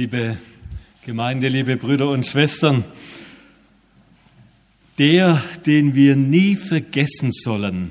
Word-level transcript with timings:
liebe 0.00 0.38
Gemeinde, 1.04 1.48
liebe 1.48 1.76
Brüder 1.76 2.08
und 2.08 2.26
Schwestern. 2.26 2.84
Der, 4.96 5.42
den 5.66 5.94
wir 5.94 6.16
nie 6.16 6.56
vergessen 6.56 7.32
sollen, 7.32 7.90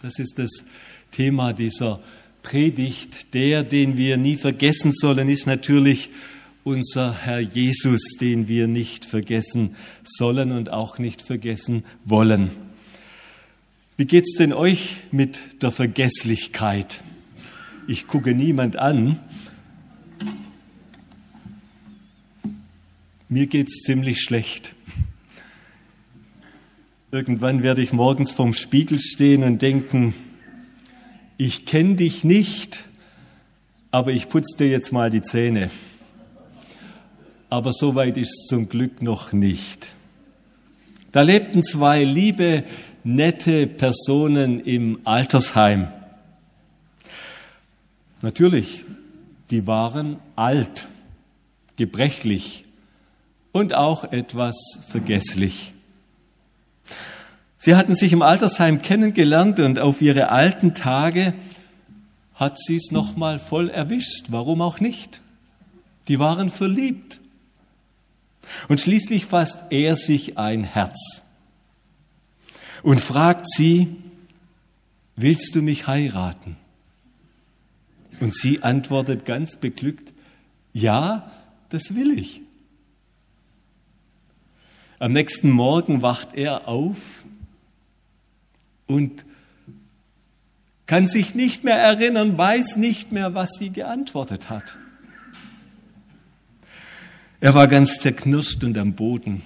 das 0.00 0.20
ist 0.20 0.38
das 0.38 0.64
Thema 1.10 1.54
dieser 1.54 1.98
Predigt. 2.44 3.34
Der, 3.34 3.64
den 3.64 3.96
wir 3.96 4.16
nie 4.16 4.36
vergessen 4.36 4.92
sollen, 4.92 5.28
ist 5.28 5.44
natürlich 5.44 6.10
unser 6.62 7.12
Herr 7.12 7.40
Jesus, 7.40 8.16
den 8.20 8.46
wir 8.46 8.68
nicht 8.68 9.04
vergessen 9.04 9.74
sollen 10.04 10.52
und 10.52 10.70
auch 10.70 11.00
nicht 11.00 11.20
vergessen 11.20 11.82
wollen. 12.04 12.52
Wie 13.96 14.06
geht's 14.06 14.36
denn 14.36 14.52
euch 14.52 14.98
mit 15.10 15.62
der 15.62 15.72
Vergesslichkeit? 15.72 17.00
Ich 17.88 18.06
gucke 18.06 18.36
niemand 18.36 18.76
an. 18.76 19.18
Mir 23.32 23.46
geht's 23.46 23.82
ziemlich 23.84 24.20
schlecht. 24.20 24.74
Irgendwann 27.10 27.62
werde 27.62 27.80
ich 27.80 27.94
morgens 27.94 28.30
vorm 28.30 28.52
Spiegel 28.52 28.98
stehen 29.00 29.42
und 29.42 29.62
denken, 29.62 30.12
ich 31.38 31.64
kenne 31.64 31.96
dich 31.96 32.24
nicht, 32.24 32.84
aber 33.90 34.12
ich 34.12 34.28
putze 34.28 34.58
dir 34.58 34.68
jetzt 34.68 34.92
mal 34.92 35.08
die 35.08 35.22
Zähne. 35.22 35.70
Aber 37.48 37.72
so 37.72 37.94
weit 37.94 38.18
ist 38.18 38.38
es 38.38 38.48
zum 38.48 38.68
Glück 38.68 39.00
noch 39.00 39.32
nicht. 39.32 39.94
Da 41.10 41.22
lebten 41.22 41.64
zwei 41.64 42.04
liebe, 42.04 42.64
nette 43.02 43.66
Personen 43.66 44.60
im 44.60 44.98
Altersheim. 45.04 45.88
Natürlich, 48.20 48.84
die 49.50 49.66
waren 49.66 50.18
alt, 50.36 50.86
gebrechlich 51.76 52.61
und 53.52 53.74
auch 53.74 54.04
etwas 54.04 54.56
vergesslich. 54.88 55.72
Sie 57.58 57.76
hatten 57.76 57.94
sich 57.94 58.12
im 58.12 58.22
Altersheim 58.22 58.82
kennengelernt 58.82 59.60
und 59.60 59.78
auf 59.78 60.02
ihre 60.02 60.30
alten 60.30 60.74
Tage 60.74 61.34
hat 62.34 62.58
sie 62.58 62.76
es 62.76 62.90
nochmal 62.90 63.38
voll 63.38 63.68
erwischt. 63.70 64.26
Warum 64.30 64.60
auch 64.60 64.80
nicht? 64.80 65.20
Die 66.08 66.18
waren 66.18 66.50
verliebt. 66.50 67.20
Und 68.68 68.80
schließlich 68.80 69.26
fasst 69.26 69.60
er 69.70 69.94
sich 69.94 70.38
ein 70.38 70.64
Herz 70.64 71.22
und 72.82 73.00
fragt 73.00 73.48
sie, 73.48 73.96
willst 75.16 75.54
du 75.54 75.62
mich 75.62 75.86
heiraten? 75.86 76.56
Und 78.20 78.34
sie 78.34 78.62
antwortet 78.62 79.24
ganz 79.24 79.56
beglückt, 79.56 80.12
ja, 80.72 81.30
das 81.70 81.94
will 81.94 82.18
ich. 82.18 82.40
Am 85.02 85.10
nächsten 85.10 85.50
Morgen 85.50 86.00
wacht 86.00 86.28
er 86.34 86.68
auf 86.68 87.24
und 88.86 89.24
kann 90.86 91.08
sich 91.08 91.34
nicht 91.34 91.64
mehr 91.64 91.76
erinnern, 91.76 92.38
weiß 92.38 92.76
nicht 92.76 93.10
mehr, 93.10 93.34
was 93.34 93.50
sie 93.58 93.70
geantwortet 93.70 94.48
hat. 94.48 94.76
Er 97.40 97.52
war 97.52 97.66
ganz 97.66 97.98
zerknirscht 97.98 98.62
und 98.62 98.78
am 98.78 98.92
Boden. 98.92 99.42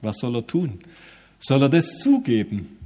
Was 0.00 0.16
soll 0.16 0.36
er 0.36 0.46
tun? 0.46 0.78
Soll 1.38 1.60
er 1.60 1.68
das 1.68 1.98
zugeben? 1.98 2.78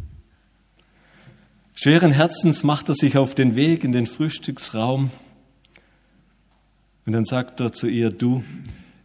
Schweren 1.77 2.11
Herzens 2.11 2.65
macht 2.65 2.89
er 2.89 2.97
sich 2.97 3.19
auf 3.19 3.37
den 3.37 3.55
Weg 3.55 3.85
in 3.85 3.93
den 3.93 4.07
Frühstücksraum 4.07 5.13
und 7.07 7.13
dann 7.13 7.25
sagt 7.25 7.61
er 7.61 7.73
zu 7.73 7.87
ihr, 7.87 8.11
du, 8.11 8.43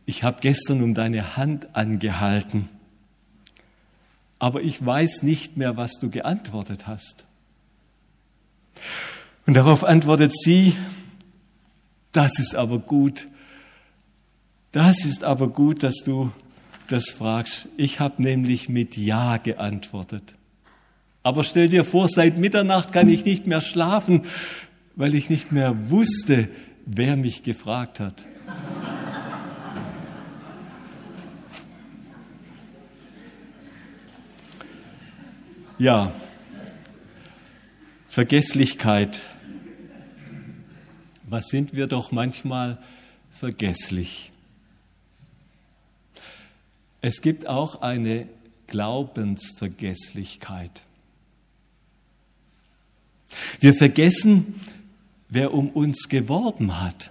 ich 0.05 0.23
habe 0.23 0.39
gestern 0.41 0.81
um 0.81 0.93
deine 0.93 1.37
Hand 1.37 1.75
angehalten, 1.75 2.69
aber 4.39 4.61
ich 4.61 4.83
weiß 4.83 5.23
nicht 5.23 5.57
mehr, 5.57 5.77
was 5.77 5.99
du 5.99 6.09
geantwortet 6.09 6.87
hast. 6.87 7.25
Und 9.45 9.55
darauf 9.55 9.83
antwortet 9.83 10.33
sie, 10.35 10.75
das 12.11 12.39
ist 12.39 12.55
aber 12.55 12.79
gut, 12.79 13.27
das 14.71 15.05
ist 15.05 15.23
aber 15.23 15.47
gut, 15.49 15.83
dass 15.83 15.97
du 16.03 16.31
das 16.87 17.09
fragst. 17.09 17.67
Ich 17.77 17.99
habe 17.99 18.21
nämlich 18.21 18.69
mit 18.69 18.97
Ja 18.97 19.37
geantwortet. 19.37 20.35
Aber 21.23 21.43
stell 21.43 21.69
dir 21.69 21.83
vor, 21.83 22.07
seit 22.07 22.37
Mitternacht 22.37 22.91
kann 22.91 23.09
ich 23.09 23.25
nicht 23.25 23.47
mehr 23.47 23.61
schlafen, 23.61 24.23
weil 24.95 25.13
ich 25.13 25.29
nicht 25.29 25.51
mehr 25.51 25.89
wusste, 25.89 26.49
wer 26.85 27.15
mich 27.15 27.43
gefragt 27.43 27.99
hat. 27.99 28.25
Ja, 35.81 36.13
Vergesslichkeit. 38.07 39.23
Was 41.23 41.47
sind 41.47 41.73
wir 41.73 41.87
doch 41.87 42.11
manchmal 42.11 42.77
vergesslich? 43.31 44.29
Es 47.01 47.23
gibt 47.23 47.47
auch 47.47 47.81
eine 47.81 48.27
Glaubensvergesslichkeit. 48.67 50.83
Wir 53.59 53.73
vergessen, 53.73 54.61
wer 55.29 55.51
um 55.51 55.71
uns 55.71 56.09
geworben 56.09 56.79
hat. 56.79 57.09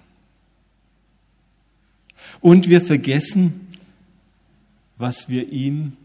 Und 2.40 2.68
wir 2.68 2.80
vergessen, 2.80 3.66
was 4.96 5.28
wir 5.28 5.50
ihm 5.50 5.96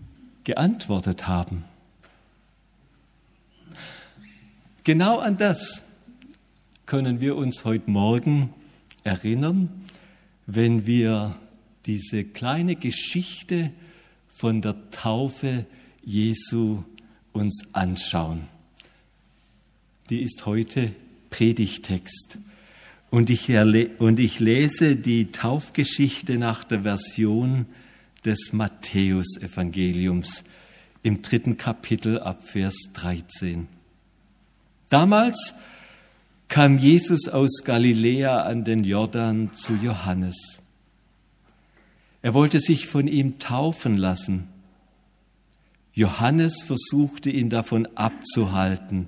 geantwortet 0.44 1.28
haben. 1.28 1.64
Genau 4.86 5.18
an 5.18 5.36
das 5.36 5.84
können 6.86 7.20
wir 7.20 7.36
uns 7.36 7.66
heute 7.66 7.92
Morgen 7.92 8.54
erinnern, 9.04 9.70
wenn 10.46 10.88
wir 10.88 11.36
diese 11.86 12.24
kleine 12.24 12.78
Geschichte 12.78 13.72
von 14.30 14.62
der 14.62 14.90
Taufe 14.92 15.66
Jesu 16.04 16.84
uns 17.34 17.74
anschauen 17.74 18.48
die 20.10 20.22
ist 20.22 20.46
heute 20.46 20.94
Predigtext. 21.30 22.38
Und 23.10 23.30
ich, 23.30 23.50
und 23.50 24.20
ich 24.20 24.40
lese 24.40 24.96
die 24.96 25.32
Taufgeschichte 25.32 26.38
nach 26.38 26.64
der 26.64 26.82
Version 26.82 27.66
des 28.26 28.52
Matthäusevangeliums 28.52 30.44
im 31.04 31.22
dritten 31.22 31.58
Kapitel 31.58 32.20
ab 32.20 32.48
Vers 32.48 32.76
13. 32.94 33.68
Damals 34.90 35.54
kam 36.48 36.78
Jesus 36.78 37.28
aus 37.28 37.64
Galiläa 37.64 38.44
an 38.44 38.64
den 38.64 38.84
Jordan 38.84 39.54
zu 39.54 39.74
Johannes. 39.76 40.62
Er 42.22 42.34
wollte 42.34 42.60
sich 42.60 42.88
von 42.88 43.08
ihm 43.08 43.40
taufen 43.40 43.98
lassen. 43.98 44.48
Johannes 45.94 46.62
versuchte 46.62 47.30
ihn 47.30 47.50
davon 47.50 47.88
abzuhalten. 47.96 49.08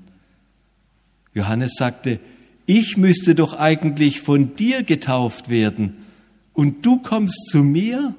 Johannes 1.34 1.76
sagte, 1.76 2.20
ich 2.66 2.98
müsste 2.98 3.36
doch 3.36 3.54
eigentlich 3.54 4.22
von 4.22 4.56
dir 4.56 4.84
getauft 4.84 5.50
werden 5.50 5.98
und 6.54 6.86
du 6.86 7.00
kommst 7.00 7.50
zu 7.50 7.64
mir? 7.64 8.16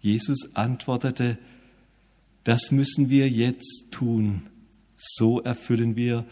Jesus 0.00 0.54
antwortete, 0.54 1.38
das 2.42 2.70
müssen 2.70 3.10
wir 3.10 3.28
jetzt 3.28 3.88
tun. 3.90 4.42
So 5.06 5.40
erfüllen 5.40 5.96
wir, 5.96 6.24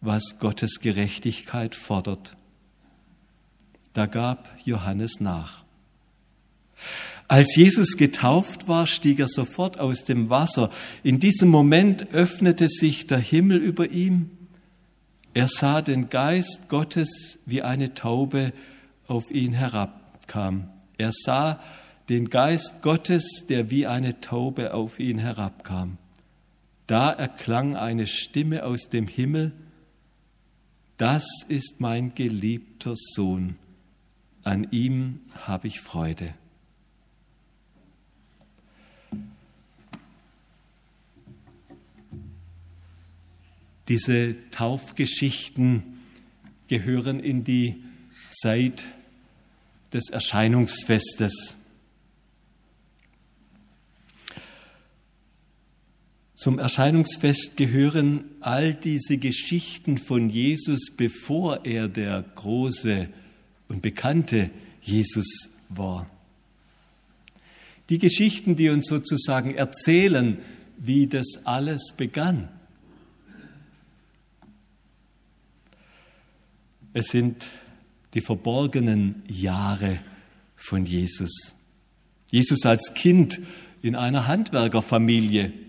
was 0.00 0.38
Gottes 0.38 0.80
Gerechtigkeit 0.80 1.74
fordert. 1.74 2.36
Da 3.92 4.06
gab 4.06 4.54
Johannes 4.64 5.20
nach. 5.20 5.64
Als 7.28 7.56
Jesus 7.56 7.96
getauft 7.96 8.68
war, 8.68 8.86
stieg 8.86 9.18
er 9.18 9.28
sofort 9.28 9.80
aus 9.80 10.04
dem 10.04 10.30
Wasser. 10.30 10.70
In 11.02 11.18
diesem 11.18 11.48
Moment 11.48 12.12
öffnete 12.12 12.68
sich 12.68 13.06
der 13.06 13.18
Himmel 13.18 13.58
über 13.58 13.90
ihm 13.90 14.30
er 15.36 15.48
sah 15.48 15.82
den 15.82 16.08
Geist 16.08 16.70
Gottes 16.70 17.38
wie 17.44 17.60
eine 17.60 17.92
Taube 17.92 18.54
auf 19.06 19.30
ihn 19.30 19.52
herabkam. 19.52 20.70
Er 20.96 21.12
sah 21.12 21.60
den 22.08 22.30
Geist 22.30 22.80
Gottes, 22.80 23.44
der 23.46 23.70
wie 23.70 23.86
eine 23.86 24.22
Taube 24.22 24.72
auf 24.72 24.98
ihn 24.98 25.18
herabkam. 25.18 25.98
Da 26.86 27.10
erklang 27.10 27.76
eine 27.76 28.06
Stimme 28.06 28.64
aus 28.64 28.88
dem 28.88 29.08
Himmel, 29.08 29.52
das 30.96 31.26
ist 31.48 31.80
mein 31.80 32.14
geliebter 32.14 32.94
Sohn, 32.96 33.56
an 34.44 34.68
ihm 34.70 35.20
habe 35.34 35.66
ich 35.66 35.80
Freude. 35.80 36.34
Diese 43.88 44.36
Taufgeschichten 44.50 46.00
gehören 46.68 47.20
in 47.20 47.44
die 47.44 47.84
Zeit 48.30 48.86
des 49.92 50.10
Erscheinungsfestes. 50.10 51.54
Zum 56.36 56.58
Erscheinungsfest 56.58 57.56
gehören 57.56 58.26
all 58.40 58.74
diese 58.74 59.16
Geschichten 59.16 59.96
von 59.96 60.28
Jesus, 60.28 60.90
bevor 60.94 61.64
er 61.64 61.88
der 61.88 62.22
große 62.34 63.08
und 63.68 63.80
bekannte 63.80 64.50
Jesus 64.82 65.48
war. 65.70 66.10
Die 67.88 67.98
Geschichten, 67.98 68.54
die 68.54 68.68
uns 68.68 68.86
sozusagen 68.86 69.54
erzählen, 69.54 70.36
wie 70.76 71.06
das 71.06 71.46
alles 71.46 71.94
begann. 71.96 72.50
Es 76.92 77.08
sind 77.08 77.48
die 78.12 78.20
verborgenen 78.20 79.22
Jahre 79.26 80.00
von 80.54 80.84
Jesus. 80.84 81.54
Jesus 82.30 82.66
als 82.66 82.92
Kind 82.92 83.40
in 83.80 83.94
einer 83.94 84.26
Handwerkerfamilie 84.26 85.65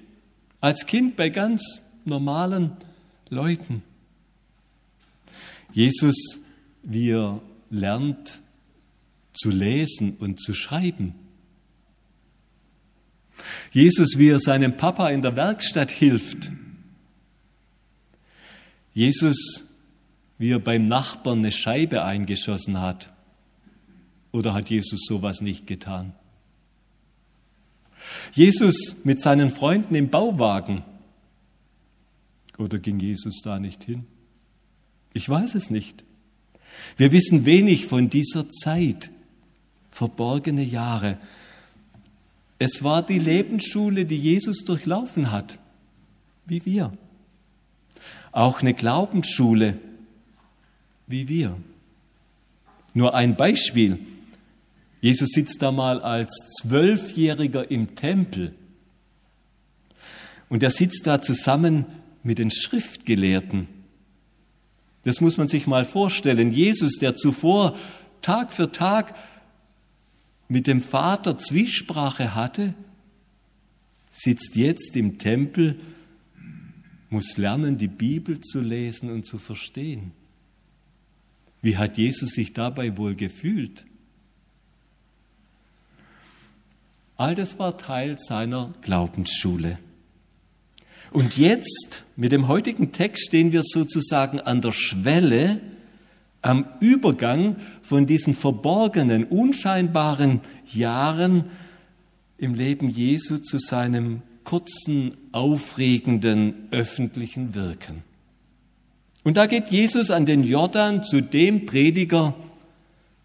als 0.61 0.85
Kind 0.85 1.15
bei 1.15 1.29
ganz 1.29 1.81
normalen 2.05 2.71
Leuten. 3.29 3.83
Jesus, 5.71 6.39
wie 6.83 7.11
er 7.11 7.41
lernt 7.69 8.39
zu 9.33 9.49
lesen 9.49 10.15
und 10.17 10.39
zu 10.41 10.53
schreiben. 10.53 11.13
Jesus, 13.71 14.17
wie 14.17 14.29
er 14.29 14.39
seinem 14.39 14.77
Papa 14.77 15.09
in 15.09 15.21
der 15.21 15.35
Werkstatt 15.35 15.91
hilft. 15.91 16.51
Jesus, 18.93 19.65
wie 20.39 20.51
er 20.51 20.59
beim 20.59 20.87
Nachbarn 20.87 21.39
eine 21.39 21.51
Scheibe 21.51 22.03
eingeschossen 22.03 22.79
hat. 22.81 23.11
Oder 24.31 24.53
hat 24.53 24.69
Jesus 24.69 25.01
sowas 25.05 25.41
nicht 25.41 25.67
getan? 25.67 26.13
Jesus 28.33 28.95
mit 29.03 29.21
seinen 29.21 29.51
Freunden 29.51 29.95
im 29.95 30.09
Bauwagen. 30.09 30.83
Oder 32.57 32.79
ging 32.79 32.99
Jesus 32.99 33.41
da 33.43 33.59
nicht 33.59 33.83
hin? 33.83 34.05
Ich 35.13 35.27
weiß 35.27 35.55
es 35.55 35.69
nicht. 35.69 36.03
Wir 36.95 37.11
wissen 37.11 37.45
wenig 37.45 37.87
von 37.87 38.09
dieser 38.09 38.49
Zeit, 38.49 39.09
verborgene 39.89 40.63
Jahre. 40.63 41.17
Es 42.59 42.83
war 42.83 43.03
die 43.03 43.19
Lebensschule, 43.19 44.05
die 44.05 44.17
Jesus 44.17 44.63
durchlaufen 44.63 45.31
hat, 45.31 45.59
wie 46.45 46.65
wir. 46.65 46.93
Auch 48.31 48.61
eine 48.61 48.73
Glaubensschule, 48.73 49.79
wie 51.07 51.27
wir. 51.27 51.57
Nur 52.93 53.13
ein 53.13 53.35
Beispiel. 53.35 53.99
Jesus 55.01 55.29
sitzt 55.29 55.61
da 55.61 55.71
mal 55.71 56.01
als 56.01 56.33
Zwölfjähriger 56.61 57.69
im 57.69 57.95
Tempel 57.95 58.55
und 60.49 60.63
er 60.63 60.71
sitzt 60.71 61.05
da 61.05 61.21
zusammen 61.21 61.85
mit 62.23 62.39
den 62.39 62.51
Schriftgelehrten. 62.51 63.67
Das 65.03 65.21
muss 65.21 65.37
man 65.37 65.47
sich 65.47 65.67
mal 65.67 65.85
vorstellen. 65.85 66.51
Jesus, 66.51 66.97
der 66.99 67.15
zuvor 67.15 67.77
Tag 68.21 68.51
für 68.51 68.71
Tag 68.71 69.15
mit 70.49 70.67
dem 70.67 70.81
Vater 70.81 71.37
Zwiesprache 71.37 72.35
hatte, 72.35 72.73
sitzt 74.11 74.55
jetzt 74.55 74.95
im 74.95 75.19
Tempel, 75.19 75.79
muss 77.09 77.37
lernen, 77.37 77.77
die 77.77 77.87
Bibel 77.87 78.41
zu 78.41 78.59
lesen 78.59 79.11
und 79.11 79.25
zu 79.25 79.37
verstehen. 79.37 80.11
Wie 81.61 81.77
hat 81.77 81.97
Jesus 81.97 82.31
sich 82.31 82.53
dabei 82.53 82.97
wohl 82.97 83.15
gefühlt? 83.15 83.85
All 87.17 87.33
das 87.33 87.57
war 87.57 87.77
Teil 87.77 88.17
seiner 88.19 88.73
Glaubensschule. 88.81 89.79
Und 91.11 91.37
jetzt, 91.37 92.03
mit 92.15 92.31
dem 92.31 92.47
heutigen 92.47 92.91
Text, 92.91 93.25
stehen 93.25 93.51
wir 93.51 93.63
sozusagen 93.63 94.39
an 94.39 94.61
der 94.61 94.71
Schwelle, 94.71 95.59
am 96.43 96.65
Übergang 96.79 97.55
von 97.81 98.05
diesen 98.05 98.35
verborgenen, 98.35 99.23
unscheinbaren 99.23 100.41
Jahren 100.71 101.45
im 102.37 102.53
Leben 102.53 102.87
Jesu 102.87 103.39
zu 103.39 103.57
seinem 103.57 104.21
kurzen, 104.43 105.17
aufregenden 105.31 106.67
öffentlichen 106.69 107.55
Wirken. 107.55 108.03
Und 109.23 109.37
da 109.37 109.47
geht 109.47 109.69
Jesus 109.69 110.11
an 110.11 110.25
den 110.25 110.43
Jordan 110.43 111.03
zu 111.03 111.21
dem 111.21 111.65
Prediger, 111.65 112.35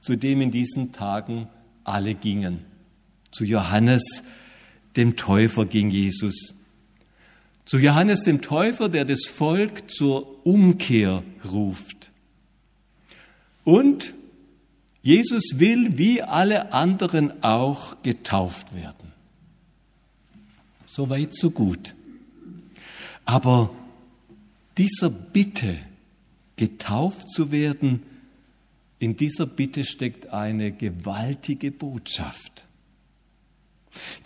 zu 0.00 0.16
dem 0.16 0.40
in 0.40 0.50
diesen 0.50 0.92
Tagen 0.92 1.48
alle 1.84 2.14
gingen. 2.14 2.71
Zu 3.32 3.44
Johannes, 3.44 4.22
dem 4.96 5.16
Täufer, 5.16 5.66
ging 5.66 5.90
Jesus. 5.90 6.54
Zu 7.64 7.78
Johannes, 7.78 8.22
dem 8.22 8.40
Täufer, 8.40 8.88
der 8.88 9.04
das 9.04 9.24
Volk 9.26 9.90
zur 9.90 10.46
Umkehr 10.46 11.22
ruft. 11.50 12.10
Und 13.64 14.14
Jesus 15.02 15.54
will 15.58 15.98
wie 15.98 16.22
alle 16.22 16.72
anderen 16.72 17.42
auch 17.42 18.00
getauft 18.02 18.74
werden. 18.74 19.12
So 20.86 21.10
weit, 21.10 21.34
so 21.34 21.50
gut. 21.50 21.94
Aber 23.24 23.70
dieser 24.76 25.10
Bitte, 25.10 25.76
getauft 26.56 27.28
zu 27.30 27.50
werden, 27.50 28.02
in 28.98 29.16
dieser 29.16 29.46
Bitte 29.46 29.84
steckt 29.84 30.28
eine 30.28 30.70
gewaltige 30.70 31.72
Botschaft. 31.72 32.64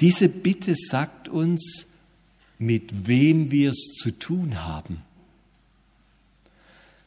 Diese 0.01 0.29
Bitte 0.29 0.75
sagt 0.75 1.29
uns, 1.29 1.87
mit 2.59 3.07
wem 3.07 3.51
wir 3.51 3.71
es 3.71 3.95
zu 3.99 4.11
tun 4.13 4.65
haben. 4.65 5.03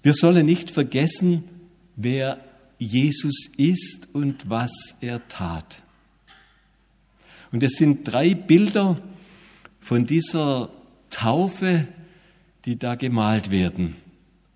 Wir 0.02 0.14
sollen 0.14 0.46
nicht 0.46 0.72
vergessen, 0.72 1.44
wer 1.96 2.44
Jesus 2.78 3.50
ist 3.58 4.08
und 4.14 4.50
was 4.50 4.96
er 5.02 5.28
tat. 5.28 5.82
Und 7.52 7.64
es 7.64 7.74
sind 7.74 8.08
drei 8.08 8.34
Bilder 8.34 9.02
von 9.80 10.06
dieser 10.06 10.70
Taufe, 11.10 11.88
die 12.66 12.78
da 12.78 12.96
gemalt 12.96 13.52
werden 13.52 13.96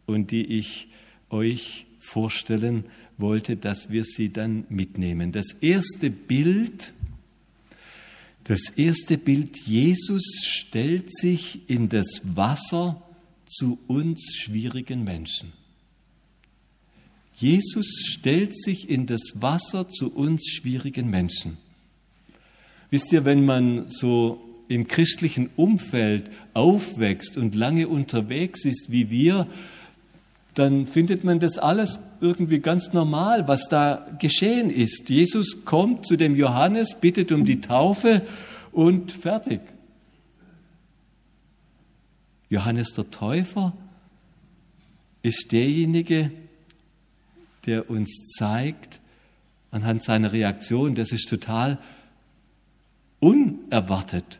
und 0.05 0.31
die 0.31 0.45
ich 0.45 0.87
euch 1.29 1.87
vorstellen 1.97 2.85
wollte, 3.17 3.57
dass 3.57 3.89
wir 3.89 4.03
sie 4.03 4.31
dann 4.31 4.65
mitnehmen. 4.69 5.31
Das 5.31 5.51
erste 5.53 6.09
Bild 6.09 6.93
das 8.45 8.69
erste 8.75 9.17
Bild, 9.17 9.57
Jesus 9.57 10.23
stellt 10.43 11.15
sich 11.15 11.69
in 11.69 11.89
das 11.89 12.21
Wasser 12.35 13.01
zu 13.45 13.79
uns 13.87 14.35
schwierigen 14.35 15.03
Menschen. 15.03 15.53
Jesus 17.35 18.03
stellt 18.05 18.55
sich 18.55 18.89
in 18.89 19.05
das 19.05 19.21
Wasser 19.35 19.89
zu 19.89 20.13
uns 20.13 20.47
schwierigen 20.49 21.09
Menschen. 21.09 21.57
Wisst 22.89 23.11
ihr, 23.11 23.25
wenn 23.25 23.45
man 23.45 23.89
so 23.89 24.39
im 24.67 24.87
christlichen 24.87 25.49
Umfeld 25.55 26.29
aufwächst 26.53 27.37
und 27.37 27.55
lange 27.55 27.87
unterwegs 27.87 28.65
ist 28.65 28.91
wie 28.91 29.09
wir, 29.09 29.47
dann 30.53 30.85
findet 30.85 31.23
man 31.23 31.39
das 31.39 31.57
alles 31.57 31.99
irgendwie 32.21 32.59
ganz 32.59 32.93
normal, 32.93 33.47
was 33.47 33.69
da 33.69 34.07
geschehen 34.19 34.69
ist. 34.69 35.09
Jesus 35.09 35.65
kommt 35.65 36.05
zu 36.05 36.15
dem 36.15 36.35
Johannes, 36.35 36.95
bittet 36.99 37.31
um 37.31 37.43
die 37.43 37.59
Taufe 37.59 38.21
und 38.71 39.11
fertig. 39.11 39.61
Johannes 42.49 42.93
der 42.93 43.09
Täufer 43.09 43.73
ist 45.23 45.51
derjenige, 45.51 46.31
der 47.65 47.89
uns 47.89 48.33
zeigt, 48.37 48.99
anhand 49.71 50.03
seiner 50.03 50.33
Reaktion, 50.33 50.93
das 50.93 51.11
ist 51.11 51.29
total 51.29 51.79
unerwartet 53.19 54.39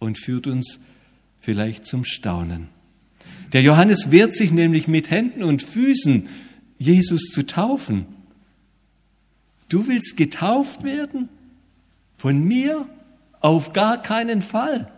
und 0.00 0.18
führt 0.18 0.48
uns 0.48 0.80
vielleicht 1.38 1.86
zum 1.86 2.04
Staunen. 2.04 2.73
Der 3.54 3.62
Johannes 3.62 4.10
wehrt 4.10 4.34
sich 4.34 4.50
nämlich 4.50 4.88
mit 4.88 5.10
Händen 5.10 5.44
und 5.44 5.62
Füßen, 5.62 6.28
Jesus 6.76 7.30
zu 7.32 7.46
taufen. 7.46 8.04
Du 9.68 9.86
willst 9.86 10.16
getauft 10.16 10.82
werden? 10.82 11.28
Von 12.16 12.44
mir? 12.44 12.88
Auf 13.40 13.72
gar 13.72 14.02
keinen 14.02 14.42
Fall. 14.42 14.90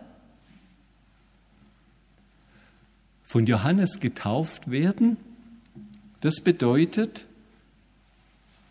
Von 3.23 3.45
Johannes 3.45 3.99
getauft 3.99 4.71
werden, 4.71 5.17
das 6.21 6.39
bedeutet, 6.39 7.25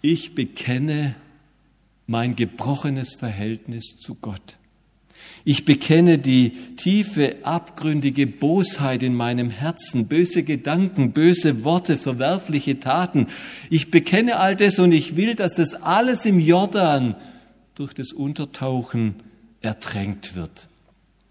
ich 0.02 0.35
bekenne 0.35 1.14
mein 2.07 2.35
gebrochenes 2.35 3.14
Verhältnis 3.14 3.99
zu 4.00 4.16
Gott. 4.16 4.57
Ich 5.48 5.64
bekenne 5.64 6.18
die 6.18 6.50
tiefe, 6.74 7.36
abgründige 7.44 8.26
Bosheit 8.26 9.04
in 9.04 9.14
meinem 9.14 9.48
Herzen, 9.48 10.08
böse 10.08 10.42
Gedanken, 10.42 11.12
böse 11.12 11.62
Worte, 11.62 11.96
verwerfliche 11.96 12.80
Taten. 12.80 13.28
Ich 13.70 13.92
bekenne 13.92 14.40
all 14.40 14.56
das 14.56 14.80
und 14.80 14.90
ich 14.90 15.14
will, 15.14 15.36
dass 15.36 15.54
das 15.54 15.74
alles 15.74 16.26
im 16.26 16.40
Jordan 16.40 17.14
durch 17.76 17.94
das 17.94 18.12
Untertauchen 18.12 19.14
ertränkt 19.60 20.34
wird. 20.34 20.66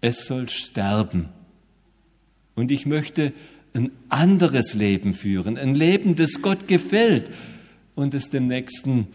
Es 0.00 0.24
soll 0.24 0.48
sterben. 0.48 1.28
Und 2.54 2.70
ich 2.70 2.86
möchte 2.86 3.34
ein 3.74 3.90
anderes 4.08 4.72
Leben 4.72 5.12
führen, 5.12 5.58
ein 5.58 5.74
Leben, 5.74 6.16
das 6.16 6.40
Gott 6.40 6.68
gefällt 6.68 7.30
und 7.94 8.14
es 8.14 8.30
dem 8.30 8.46
Nächsten 8.46 9.08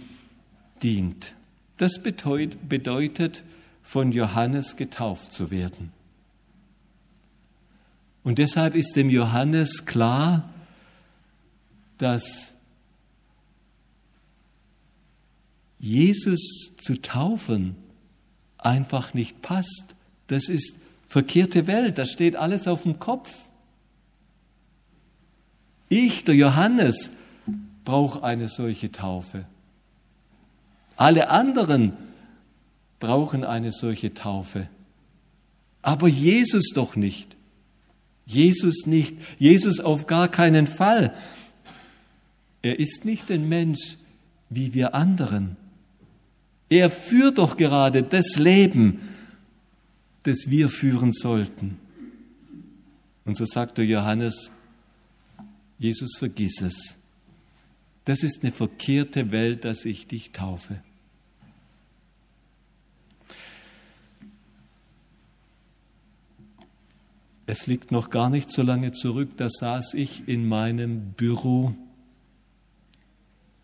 dient. 0.83 1.33
Das 1.77 1.93
bedeutet, 2.03 3.43
von 3.81 4.11
Johannes 4.11 4.75
getauft 4.75 5.31
zu 5.31 5.51
werden. 5.51 5.91
Und 8.23 8.37
deshalb 8.37 8.75
ist 8.75 8.95
dem 8.95 9.09
Johannes 9.09 9.85
klar, 9.85 10.49
dass 11.97 12.53
Jesus 15.79 16.75
zu 16.79 17.01
taufen 17.01 17.75
einfach 18.59 19.13
nicht 19.13 19.41
passt. 19.41 19.95
Das 20.27 20.47
ist 20.47 20.75
verkehrte 21.07 21.65
Welt, 21.67 21.97
da 21.97 22.05
steht 22.05 22.35
alles 22.35 22.67
auf 22.67 22.83
dem 22.83 22.99
Kopf. 22.99 23.49
Ich, 25.89 26.23
der 26.23 26.35
Johannes, 26.35 27.11
brauche 27.83 28.23
eine 28.23 28.47
solche 28.47 28.91
Taufe. 28.91 29.45
Alle 30.95 31.29
anderen 31.29 31.93
brauchen 33.01 33.43
eine 33.43 33.73
solche 33.73 34.13
Taufe. 34.13 34.69
Aber 35.81 36.07
Jesus 36.07 36.69
doch 36.73 36.95
nicht. 36.95 37.35
Jesus 38.25 38.85
nicht. 38.85 39.17
Jesus 39.37 39.81
auf 39.81 40.07
gar 40.07 40.29
keinen 40.29 40.67
Fall. 40.67 41.13
Er 42.61 42.79
ist 42.79 43.03
nicht 43.03 43.29
ein 43.29 43.49
Mensch 43.49 43.97
wie 44.49 44.73
wir 44.73 44.95
anderen. 44.95 45.57
Er 46.69 46.89
führt 46.89 47.39
doch 47.39 47.57
gerade 47.57 48.03
das 48.03 48.37
Leben, 48.37 49.01
das 50.23 50.49
wir 50.49 50.69
führen 50.69 51.11
sollten. 51.11 51.77
Und 53.25 53.35
so 53.35 53.45
sagte 53.45 53.81
Johannes, 53.81 54.51
Jesus, 55.79 56.15
vergiss 56.17 56.61
es. 56.61 56.95
Das 58.05 58.23
ist 58.23 58.43
eine 58.43 58.51
verkehrte 58.51 59.31
Welt, 59.31 59.65
dass 59.65 59.85
ich 59.85 60.07
dich 60.07 60.31
taufe. 60.31 60.81
Es 67.51 67.67
liegt 67.67 67.91
noch 67.91 68.11
gar 68.11 68.29
nicht 68.29 68.49
so 68.49 68.61
lange 68.61 68.93
zurück, 68.93 69.31
da 69.35 69.49
saß 69.49 69.95
ich 69.95 70.25
in 70.25 70.47
meinem 70.47 71.11
Büro 71.11 71.75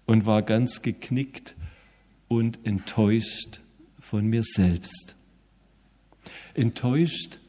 und 0.05 0.25
war 0.25 0.41
ganz 0.41 0.81
geknickt 0.81 1.55
und 2.27 2.59
enttäuscht 2.65 3.61
von 3.97 4.27
mir 4.27 4.43
selbst. 4.43 5.15
Enttäuscht, 6.53 7.39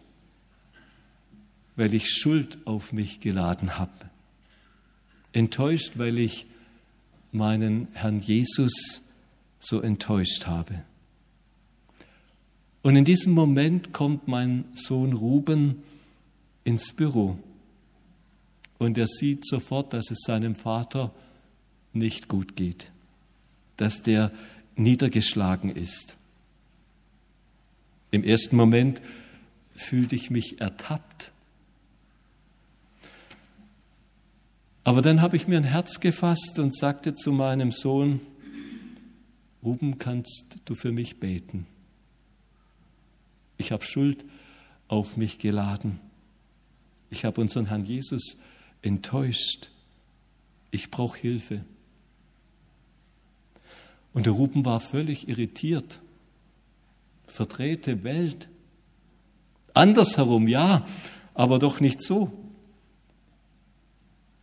weil 1.75 1.93
ich 1.93 2.09
Schuld 2.09 2.65
auf 2.69 2.93
mich 2.93 3.19
geladen 3.19 3.77
habe. 3.77 4.09
Enttäuscht, 5.33 5.95
weil 5.99 6.19
ich 6.19 6.47
meinen 7.33 7.89
Herrn 7.95 8.21
Jesus 8.21 9.03
so 9.59 9.81
enttäuscht 9.81 10.47
habe. 10.47 10.85
Und 12.83 12.95
in 12.95 13.05
diesem 13.05 13.33
Moment 13.33 13.93
kommt 13.93 14.29
mein 14.29 14.67
Sohn 14.75 15.15
Ruben 15.15 15.83
ins 16.69 16.93
Büro. 16.93 17.39
Und 18.77 18.99
er 18.99 19.07
sieht 19.07 19.47
sofort, 19.47 19.95
dass 19.95 20.11
es 20.11 20.21
seinem 20.21 20.55
Vater 20.55 21.15
nicht 21.95 22.29
gut 22.29 22.57
geht, 22.57 22.93
dass 23.79 24.03
der 24.03 24.31
niedergeschlagen 24.77 25.75
ist. 25.75 26.17
Im 28.11 28.23
ersten 28.23 28.55
Moment 28.55 29.01
fühlte 29.75 30.15
ich 30.15 30.31
mich 30.31 30.61
ertappt. 30.61 31.33
Aber 34.85 35.01
dann 35.01 35.23
habe 35.23 35.37
ich 35.37 35.49
mir 35.49 35.57
ein 35.57 35.65
Herz 35.65 36.01
gefasst 36.01 36.59
und 36.59 36.77
sagte 36.77 37.15
zu 37.15 37.33
meinem 37.33 37.73
Sohn, 37.73 38.21
Ruben, 39.63 39.97
kannst 39.97 40.57
du 40.67 40.75
für 40.75 40.93
mich 40.93 41.19
beten? 41.19 41.67
Ich 43.57 43.73
habe 43.73 43.85
Schuld 43.85 44.27
auf 44.87 45.17
mich 45.17 45.39
geladen. 45.39 45.99
Ich 47.11 47.25
habe 47.25 47.41
unseren 47.41 47.67
Herrn 47.67 47.85
Jesus 47.85 48.39
enttäuscht. 48.83 49.71
Ich 50.71 50.91
brauche 50.91 51.19
Hilfe. 51.19 51.65
Und 54.13 54.27
der 54.27 54.33
Ruben 54.33 54.65
war 54.65 54.81
völlig 54.81 55.29
irritiert. 55.29 56.01
Verdrehte 57.27 58.05
Welt. 58.05 58.49
Andersherum, 59.75 60.49
ja, 60.49 60.87
aber 61.35 61.59
doch 61.59 61.81
nicht 61.81 62.03
so. 62.03 62.33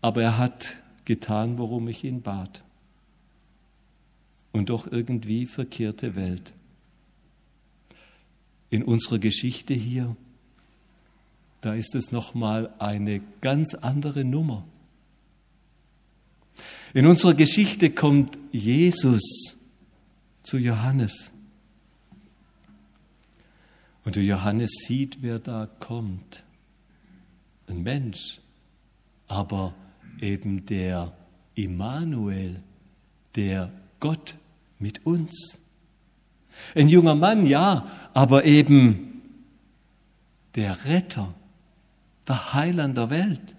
Aber 0.01 0.21
er 0.21 0.37
hat 0.37 0.75
getan, 1.03 1.57
worum 1.57 1.87
ich 1.87 2.03
ihn 2.03 2.21
bat. 2.21 2.63
Und 4.51 4.69
doch 4.69 4.89
irgendwie 4.91 5.45
verkehrte 5.45 6.15
Welt. 6.15 6.53
In 8.69 8.83
unserer 8.83 9.19
Geschichte 9.19 9.73
hier 9.73 10.15
da 11.65 11.73
ist 11.73 11.95
es 11.95 12.11
nochmal 12.11 12.71
eine 12.77 13.21
ganz 13.41 13.73
andere 13.73 14.23
Nummer. 14.23 14.63
In 16.93 17.07
unserer 17.07 17.33
Geschichte 17.33 17.89
kommt 17.89 18.37
Jesus 18.51 19.57
zu 20.43 20.59
Johannes. 20.59 21.31
Und 24.03 24.15
der 24.15 24.23
Johannes 24.23 24.69
sieht, 24.85 25.23
wer 25.23 25.39
da 25.39 25.67
kommt. 25.79 26.43
Ein 27.67 27.81
Mensch, 27.81 28.41
aber 29.27 29.73
eben 30.21 30.67
der 30.67 31.17
Immanuel, 31.55 32.61
der 33.35 33.71
Gott 33.99 34.35
mit 34.77 35.03
uns. 35.07 35.59
Ein 36.75 36.89
junger 36.89 37.15
Mann, 37.15 37.47
ja, 37.47 37.89
aber 38.13 38.45
eben 38.45 39.23
der 40.53 40.85
Retter 40.85 41.33
der 42.27 42.53
Heiland 42.53 42.97
der 42.97 43.09
Welt. 43.09 43.55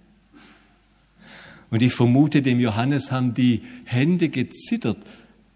Und 1.70 1.82
ich 1.82 1.92
vermute, 1.94 2.42
dem 2.42 2.60
Johannes 2.60 3.10
haben 3.10 3.34
die 3.34 3.62
Hände 3.84 4.28
gezittert 4.28 4.98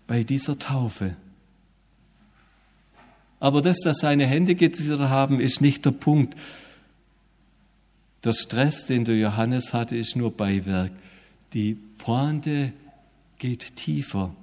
bei 0.07 0.25
dieser 0.25 0.59
Taufe. 0.59 1.17
Aber 3.39 3.63
das, 3.63 3.79
dass 3.81 3.99
seine 4.01 4.27
Hände 4.27 4.55
gezittert 4.55 5.09
haben, 5.09 5.41
ist 5.41 5.61
nicht 5.61 5.85
der 5.85 5.93
Punkt. 5.93 6.37
Der 8.23 8.35
Stress, 8.35 8.85
den 8.85 9.05
der 9.05 9.17
Johannes 9.17 9.73
hatte, 9.73 9.97
ist 9.97 10.15
nur 10.15 10.37
Beiwerk. 10.37 10.93
Die 11.55 11.75
Pointe 11.97 12.73
geht 13.39 13.77
tiefer. 13.77 14.35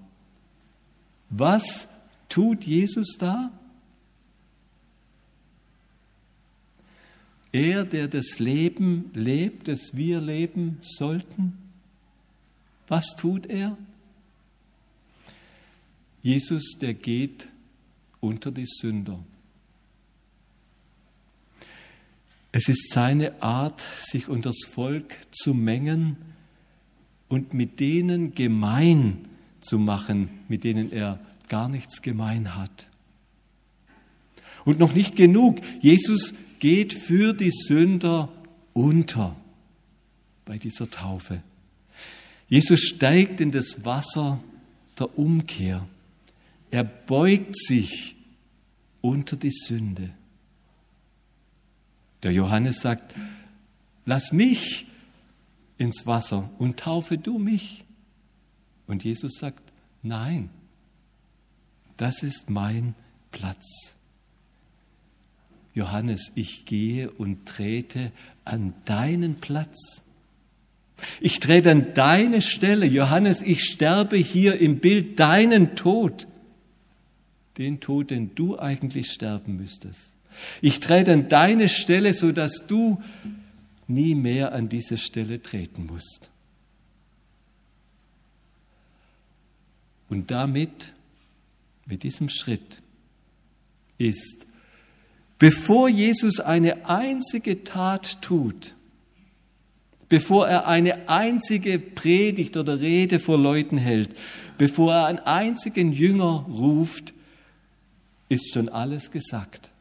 Was 1.29 1.89
tut 2.29 2.63
Jesus 2.63 3.17
da? 3.19 3.51
Er, 7.57 7.85
der 7.85 8.07
das 8.07 8.37
Leben 8.37 9.09
lebt, 9.15 9.67
das 9.67 9.97
wir 9.97 10.21
leben 10.21 10.77
sollten, 10.81 11.57
was 12.87 13.15
tut 13.17 13.47
er? 13.47 13.75
Jesus, 16.21 16.77
der 16.79 16.93
geht 16.93 17.47
unter 18.19 18.51
die 18.51 18.67
Sünder. 18.67 19.17
Es 22.51 22.69
ist 22.69 22.91
seine 22.93 23.41
Art, 23.41 23.83
sich 24.03 24.29
unter 24.29 24.51
das 24.51 24.69
Volk 24.69 25.17
zu 25.31 25.55
mengen 25.55 26.15
und 27.27 27.55
mit 27.55 27.79
denen 27.79 28.35
gemein 28.35 29.27
zu 29.61 29.79
machen, 29.79 30.29
mit 30.47 30.63
denen 30.63 30.91
er 30.91 31.19
gar 31.47 31.69
nichts 31.69 32.03
gemein 32.03 32.55
hat. 32.55 32.87
Und 34.63 34.77
noch 34.77 34.93
nicht 34.93 35.15
genug. 35.15 35.57
Jesus 35.81 36.35
geht 36.59 36.93
für 36.93 37.33
die 37.33 37.51
Sünder 37.51 38.29
unter 38.73 39.35
bei 40.45 40.57
dieser 40.57 40.89
Taufe. 40.89 41.41
Jesus 42.47 42.81
steigt 42.81 43.41
in 43.41 43.51
das 43.51 43.83
Wasser 43.83 44.41
der 44.97 45.17
Umkehr. 45.17 45.87
Er 46.71 46.83
beugt 46.83 47.57
sich 47.57 48.15
unter 49.01 49.35
die 49.35 49.51
Sünde. 49.51 50.11
Der 52.23 52.31
Johannes 52.31 52.79
sagt, 52.79 53.13
lass 54.05 54.31
mich 54.31 54.87
ins 55.77 56.05
Wasser 56.05 56.49
und 56.57 56.79
taufe 56.79 57.17
du 57.17 57.37
mich. 57.37 57.83
Und 58.87 59.03
Jesus 59.03 59.37
sagt, 59.37 59.71
nein, 60.01 60.49
das 61.97 62.23
ist 62.23 62.49
mein 62.49 62.95
Platz. 63.31 63.96
Johannes, 65.77 66.31
ich 66.33 66.65
gehe 66.65 67.11
und 67.11 67.45
trete 67.45 68.11
an 68.45 68.73
deinen 68.85 69.35
Platz. 69.35 70.01
Ich 71.21 71.39
trete 71.39 71.69
an 71.69 71.93
deine 71.93 72.41
Stelle. 72.41 72.87
Johannes, 72.87 73.43
ich 73.43 73.63
sterbe 73.63 74.17
hier 74.17 74.59
im 74.59 74.79
Bild 74.79 75.19
deinen 75.19 75.75
Tod. 75.75 76.25
Den 77.59 77.79
Tod, 77.79 78.09
den 78.09 78.33
du 78.33 78.57
eigentlich 78.57 79.11
sterben 79.11 79.57
müsstest. 79.57 80.15
Ich 80.61 80.79
trete 80.79 81.13
an 81.13 81.29
deine 81.29 81.69
Stelle, 81.69 82.15
sodass 82.15 82.65
du 82.67 82.99
nie 83.87 84.15
mehr 84.15 84.53
an 84.53 84.69
diese 84.69 84.97
Stelle 84.97 85.43
treten 85.43 85.85
musst. 85.85 86.31
Und 90.09 90.31
damit, 90.31 90.93
mit 91.85 92.01
diesem 92.01 92.29
Schritt, 92.29 92.81
ist, 93.99 94.47
bevor 95.39 95.89
Jesus 95.89 96.39
eine 96.39 96.89
einzige 96.89 97.63
Tat 97.63 98.21
tut, 98.21 98.75
bevor 100.09 100.47
er 100.47 100.67
eine 100.67 101.09
einzige 101.09 101.79
Predigt 101.79 102.57
oder 102.57 102.79
Rede 102.79 103.19
vor 103.19 103.37
Leuten 103.37 103.77
hält, 103.77 104.15
bevor 104.57 104.93
er 104.93 105.05
einen 105.07 105.19
einzigen 105.19 105.91
Jünger 105.91 106.45
ruft, 106.49 107.13
ist 108.29 108.53
schon 108.53 108.69
alles 108.69 109.11
gesagt. 109.11 109.71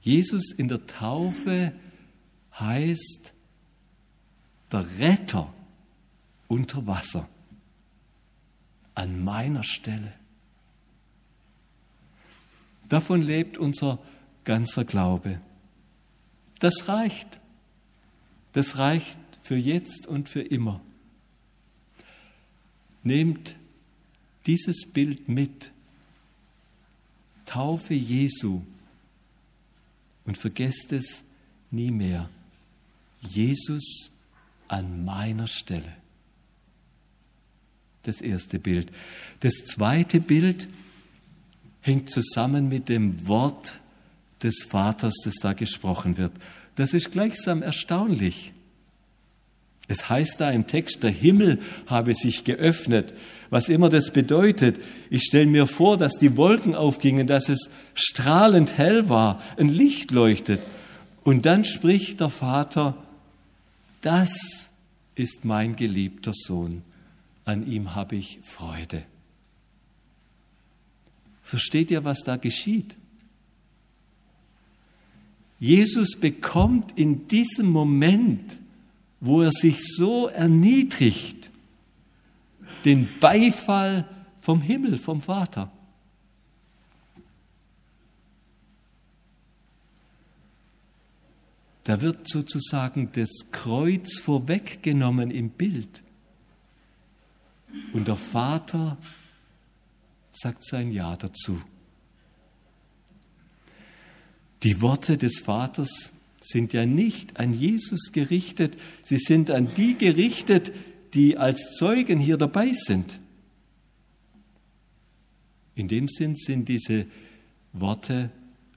Jesus 0.00 0.52
in 0.52 0.68
der 0.68 0.86
Taufe 0.86 1.72
heißt 2.58 3.32
der 4.72 4.84
Retter 4.98 5.52
unter 6.46 6.86
Wasser 6.86 7.28
an 8.94 9.22
meiner 9.22 9.64
Stelle. 9.64 10.12
Davon 12.88 13.20
lebt 13.20 13.58
unser 13.58 13.98
ganzer 14.44 14.84
Glaube. 14.84 15.40
Das 16.58 16.88
reicht. 16.88 17.40
Das 18.52 18.78
reicht 18.78 19.18
für 19.42 19.56
jetzt 19.56 20.06
und 20.06 20.28
für 20.28 20.42
immer. 20.42 20.80
Nehmt 23.02 23.56
dieses 24.46 24.86
Bild 24.86 25.28
mit. 25.28 25.70
Taufe 27.44 27.94
Jesu 27.94 28.60
und 30.26 30.36
vergesst 30.36 30.92
es 30.92 31.24
nie 31.70 31.90
mehr. 31.90 32.28
Jesus 33.22 34.12
an 34.68 35.04
meiner 35.04 35.46
Stelle. 35.46 35.96
Das 38.02 38.20
erste 38.20 38.58
Bild. 38.58 38.92
Das 39.40 39.64
zweite 39.64 40.20
Bild 40.20 40.68
hängt 41.80 42.10
zusammen 42.10 42.68
mit 42.68 42.88
dem 42.88 43.26
Wort 43.26 43.80
des 44.42 44.64
Vaters, 44.64 45.14
das 45.24 45.36
da 45.36 45.52
gesprochen 45.52 46.16
wird. 46.16 46.32
Das 46.76 46.94
ist 46.94 47.10
gleichsam 47.10 47.62
erstaunlich. 47.62 48.52
Es 49.88 50.10
heißt 50.10 50.40
da 50.40 50.50
im 50.50 50.66
Text, 50.66 51.02
der 51.02 51.10
Himmel 51.10 51.60
habe 51.86 52.14
sich 52.14 52.44
geöffnet. 52.44 53.14
Was 53.48 53.70
immer 53.70 53.88
das 53.88 54.12
bedeutet. 54.12 54.78
Ich 55.08 55.22
stelle 55.22 55.46
mir 55.46 55.66
vor, 55.66 55.96
dass 55.96 56.18
die 56.18 56.36
Wolken 56.36 56.74
aufgingen, 56.74 57.26
dass 57.26 57.48
es 57.48 57.70
strahlend 57.94 58.76
hell 58.76 59.08
war, 59.08 59.42
ein 59.56 59.70
Licht 59.70 60.10
leuchtet. 60.10 60.60
Und 61.24 61.46
dann 61.46 61.64
spricht 61.64 62.20
der 62.20 62.28
Vater, 62.28 63.02
das 64.02 64.68
ist 65.14 65.44
mein 65.44 65.74
geliebter 65.74 66.32
Sohn, 66.34 66.82
an 67.44 67.66
ihm 67.66 67.94
habe 67.94 68.16
ich 68.16 68.38
Freude. 68.42 69.02
Versteht 71.48 71.90
ihr, 71.90 72.04
was 72.04 72.24
da 72.24 72.36
geschieht? 72.36 72.94
Jesus 75.58 76.14
bekommt 76.20 76.98
in 76.98 77.26
diesem 77.26 77.70
Moment, 77.70 78.58
wo 79.18 79.40
er 79.40 79.50
sich 79.50 79.78
so 79.96 80.26
erniedrigt, 80.26 81.48
den 82.84 83.08
Beifall 83.18 84.06
vom 84.36 84.60
Himmel, 84.60 84.98
vom 84.98 85.22
Vater. 85.22 85.72
Da 91.84 92.02
wird 92.02 92.28
sozusagen 92.28 93.10
das 93.12 93.30
Kreuz 93.52 94.18
vorweggenommen 94.18 95.30
im 95.30 95.48
Bild. 95.48 96.02
Und 97.94 98.06
der 98.06 98.16
Vater 98.16 98.98
sagt 100.32 100.64
sein 100.64 100.92
Ja 100.92 101.16
dazu. 101.16 101.60
Die 104.62 104.80
Worte 104.82 105.16
des 105.16 105.40
Vaters 105.40 106.12
sind 106.40 106.72
ja 106.72 106.86
nicht 106.86 107.38
an 107.38 107.54
Jesus 107.54 108.12
gerichtet, 108.12 108.76
sie 109.02 109.18
sind 109.18 109.50
an 109.50 109.68
die 109.76 109.96
gerichtet, 109.96 110.72
die 111.14 111.36
als 111.36 111.76
Zeugen 111.76 112.18
hier 112.18 112.36
dabei 112.36 112.72
sind. 112.72 113.20
In 115.74 115.88
dem 115.88 116.08
Sinn 116.08 116.34
sind 116.34 116.68
diese 116.68 117.06
Worte 117.72 118.30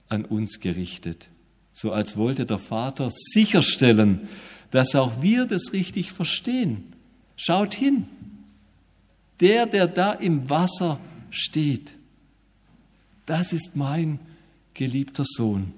an 0.08 0.26
uns 0.26 0.60
gerichtet, 0.60 1.30
so 1.72 1.92
als 1.92 2.18
wollte 2.18 2.46
der 2.46 2.60
Vater 2.60 3.10
sicherstellen, 3.10 4.28
dass 4.70 4.96
auch 4.96 5.22
wir 5.22 5.46
das 5.46 5.74
richtig 5.74 6.12
verstehen. 6.12 6.94
Schaut 7.36 7.74
hin, 7.74 8.08
der, 9.40 9.66
der 9.66 9.88
da 9.88 10.14
im 10.14 10.50
Wasser 10.50 11.00
steht. 11.32 11.96
Das 13.26 13.54
ist 13.54 13.76
mein 13.76 14.20
geliebter 14.74 15.24
Sohn. 15.26 15.74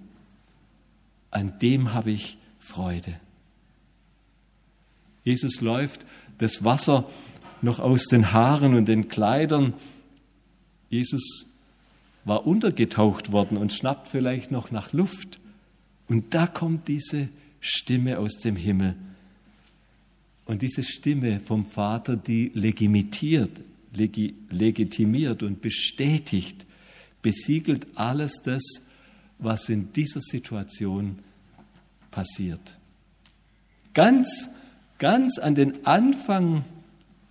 An 1.32 1.58
dem 1.60 1.94
habe 1.94 2.12
ich 2.12 2.38
Freude. 2.60 3.20
Jesus 5.24 5.62
läuft 5.62 6.06
das 6.38 6.64
Wasser 6.64 7.10
noch 7.62 7.80
aus 7.80 8.06
den 8.06 8.34
Haaren 8.34 8.76
und 8.76 8.88
den 8.88 9.08
Kleidern. 9.08 9.74
Jesus 10.90 11.46
war 12.26 12.46
untergetaucht 12.46 13.32
worden 13.32 13.58
und 13.58 13.74
schnappt 13.74 14.08
vielleicht 14.08 14.52
noch 14.52 14.72
nach 14.72 14.94
Luft. 14.94 15.40
Und 16.08 16.34
da 16.34 16.48
kommt 16.48 16.88
diese 16.88 17.30
Stimme 17.60 18.20
aus 18.20 18.40
dem 18.40 18.56
Himmel. 18.56 18.96
Und 20.46 20.62
diese 20.62 20.84
Stimme 20.84 21.40
vom 21.40 21.66
Vater, 21.66 22.18
die 22.18 22.52
legitimiert, 22.54 23.62
legitimiert 23.96 25.44
und 25.44 25.62
bestätigt, 25.62 26.66
besiegelt 27.22 27.88
alles 27.96 28.42
das, 28.44 28.64
was 29.40 29.70
in 29.70 29.92
dieser 29.94 30.22
Situation 30.22 31.20
passiert. 32.12 32.78
Ganz, 33.94 34.50
ganz 34.98 35.38
an 35.38 35.56
den 35.56 35.86
Anfang 35.86 36.66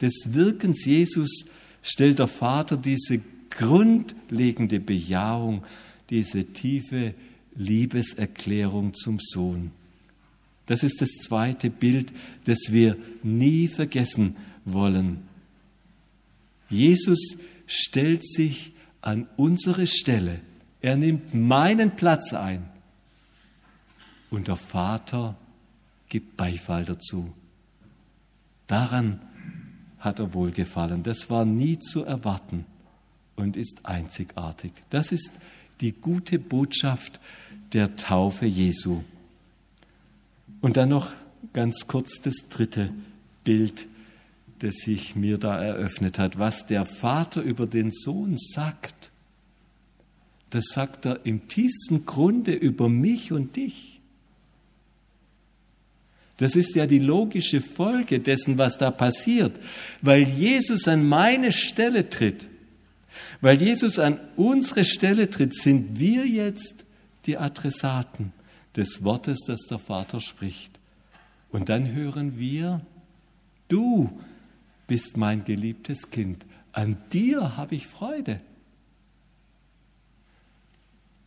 des 0.01 0.35
Wirkens 0.35 0.85
Jesus 0.85 1.47
stellt 1.83 2.19
der 2.19 2.29
Vater 2.29 2.77
diese 2.77 3.21
grundlegende 3.51 4.81
Bejahung, 4.81 5.65
diese 6.11 6.45
tiefe 6.45 7.15
Liebeserklärung 7.55 8.95
zum 8.95 9.19
Sohn. 9.21 9.73
Das 10.67 10.83
ist 10.83 11.01
das 11.01 11.11
zweite 11.23 11.71
Bild, 11.71 12.13
das 12.45 12.59
wir 12.71 12.97
nie 13.23 13.67
vergessen 13.69 14.37
wollen. 14.65 15.32
Jesus 16.73 17.37
stellt 17.67 18.27
sich 18.27 18.73
an 19.03 19.29
unsere 19.37 19.87
Stelle. 19.87 20.41
Er 20.81 20.97
nimmt 20.97 21.35
meinen 21.35 21.95
Platz 21.97 22.33
ein. 22.33 22.69
Und 24.31 24.49
der 24.49 24.57
Vater 24.57 25.37
gibt 26.09 26.37
Beifall 26.37 26.85
dazu. 26.85 27.33
Daran 28.67 29.21
hat 29.99 30.19
er 30.19 30.35
wohlgefallen. 30.35 31.03
Das 31.03 31.29
war 31.31 31.45
nie 31.45 31.79
zu 31.79 32.05
erwarten 32.05 32.65
und 33.37 33.57
ist 33.57 33.85
einzigartig. 33.85 34.73
Das 34.91 35.13
ist 35.13 35.31
die 35.81 35.93
gute 35.93 36.39
Botschaft 36.39 37.21
der 37.73 37.97
Taufe 37.97 38.47
Jesu. 38.47 39.03
Und 40.61 40.77
dann 40.77 40.89
noch 40.89 41.13
ganz 41.53 41.87
kurz 41.87 42.21
das 42.21 42.49
dritte 42.49 42.93
Bild 43.45 43.87
das 44.63 44.77
sich 44.77 45.17
mir 45.17 45.39
da 45.39 45.61
eröffnet 45.61 46.19
hat. 46.19 46.39
Was 46.39 46.67
der 46.67 46.87
Vater 46.87 47.43
über 47.43 47.67
den 47.67 47.91
Sohn 47.91 48.37
sagt, 48.37 49.11
das 50.51 50.67
sagt 50.67 51.07
er 51.07 51.25
im 51.25 51.49
tiefsten 51.49 52.07
Grunde 52.07 52.53
über 52.53 52.89
mich 52.89 53.33
und 53.33 53.57
dich. 53.57 54.01
Das 56.37 56.55
ist 56.55 56.77
ja 56.77 56.87
die 56.87 56.99
logische 56.99 57.61
Folge 57.61 58.21
dessen, 58.21 58.59
was 58.59 58.79
da 58.79 58.91
passiert. 58.91 59.59
Weil 60.01 60.23
Jesus 60.23 60.87
an 60.87 61.09
meine 61.09 61.53
Stelle 61.53 62.09
tritt, 62.09 62.49
weil 63.41 63.61
Jesus 63.61 63.99
an 63.99 64.21
unsere 64.37 64.85
Stelle 64.85 65.29
tritt, 65.29 65.55
sind 65.55 65.99
wir 65.99 66.27
jetzt 66.27 66.85
die 67.27 67.37
Adressaten 67.37 68.33
des 68.77 69.03
Wortes, 69.03 69.41
das 69.47 69.63
der 69.69 69.79
Vater 69.79 70.21
spricht. 70.21 70.79
Und 71.51 71.69
dann 71.69 71.93
hören 71.93 72.39
wir, 72.39 72.81
du 73.69 74.21
bist 74.87 75.17
mein 75.17 75.45
geliebtes 75.45 76.11
Kind. 76.11 76.47
An 76.73 76.97
dir 77.13 77.57
habe 77.57 77.75
ich 77.75 77.87
Freude. 77.87 78.41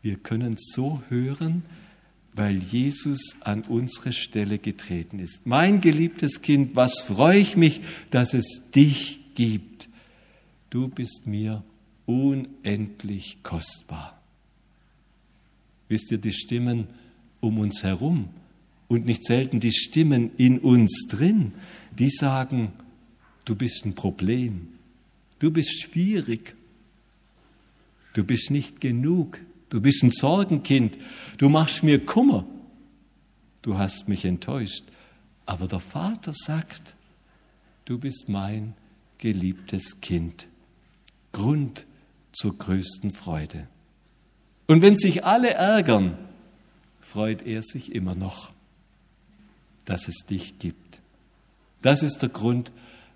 Wir 0.02 0.18
können 0.18 0.56
so 0.58 1.02
hören, 1.10 1.64
weil 2.34 2.58
Jesus 2.58 3.36
an 3.40 3.62
unsere 3.62 4.12
Stelle 4.12 4.60
getreten 4.60 5.20
ist. 5.20 5.46
Mein 5.46 5.82
geliebtes 5.82 6.42
Kind, 6.42 6.76
was 6.76 7.00
freue 7.00 7.40
ich 7.40 7.56
mich, 7.56 7.82
dass 8.12 8.34
es 8.34 8.64
dich 8.76 9.20
gibt. 9.36 9.90
Du 10.70 10.90
bist 10.90 11.26
mir 11.26 11.64
unendlich 12.06 13.38
kostbar. 13.42 14.22
Wisst 15.88 16.12
ihr, 16.12 16.18
die 16.18 16.34
Stimmen 16.34 16.88
um 17.40 17.60
uns 17.60 17.84
herum 17.84 18.30
und 18.88 19.06
nicht 19.06 19.24
selten 19.24 19.60
die 19.60 19.72
Stimmen 19.72 20.32
in 20.38 20.60
uns 20.60 21.08
drin, 21.08 21.54
die 21.98 22.10
sagen, 22.10 22.74
du 23.46 23.56
bist 23.56 23.86
ein 23.86 23.96
Problem, 23.96 24.68
du 25.40 25.52
bist 25.52 25.82
schwierig, 25.82 26.56
du 28.14 28.24
bist 28.24 28.52
nicht 28.52 28.82
genug, 28.82 29.40
du 29.70 29.82
bist 29.82 30.04
ein 30.04 30.12
Sorgenkind, 30.12 30.98
du 31.38 31.50
machst 31.50 31.84
mir 31.84 32.04
Kummer, 32.06 32.46
du 33.62 33.78
hast 33.78 34.08
mich 34.08 34.26
enttäuscht. 34.26 34.84
Aber 35.46 35.68
der 35.68 35.80
Vater 35.80 36.34
sagt, 36.34 36.96
du 37.86 38.00
bist 38.00 38.30
mein 38.30 38.74
geliebtes 39.20 40.02
Kind. 40.02 40.48
Grund 41.32 41.86
zur 42.32 42.58
größten 42.58 43.12
Freude. 43.12 43.68
Und 44.68 44.82
wenn 44.82 44.98
sich 44.98 45.24
alle 45.24 45.54
ärgern, 45.54 46.18
freut 47.00 47.46
er 47.46 47.62
sich 47.62 47.94
immer 47.94 48.16
noch, 48.16 48.52
dass 49.86 50.08
es 50.08 50.26
dich 50.26 50.58
gibt. 50.58 51.00
Das 51.84 52.02
ist 52.02 52.20
der 52.20 52.30
Grund, 52.30 52.72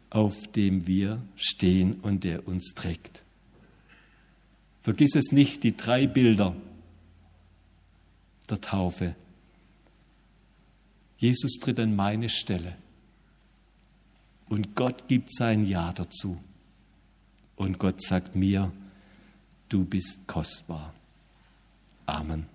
auf 0.10 0.48
dem 0.52 0.88
wir 0.88 1.22
stehen 1.36 2.00
und 2.02 2.24
der 2.24 2.48
uns 2.48 2.74
trägt. 2.74 3.24
Vergiss 4.82 5.16
es 5.16 5.32
nicht, 5.32 5.64
die 5.64 5.76
drei 5.76 6.08
Bilder 6.08 6.56
der 8.50 8.62
Taufe. 8.62 9.16
Jesus 11.18 11.60
tritt 11.60 11.80
an 11.80 11.96
meine 11.96 12.30
Stelle 12.30 12.76
und 14.48 14.76
Gott 14.76 15.08
gibt 15.08 15.34
sein 15.34 15.66
Ja 15.66 15.94
dazu. 15.94 16.38
Und 17.56 17.78
Gott 17.78 18.02
sagt 18.02 18.36
mir, 18.36 18.72
du 19.68 19.84
bist 19.84 20.26
kostbar. 20.28 20.94
Amen. 22.06 22.46